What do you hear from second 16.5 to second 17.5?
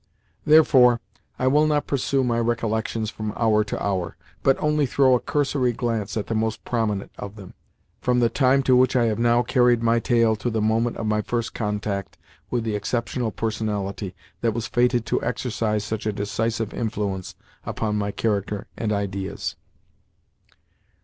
influence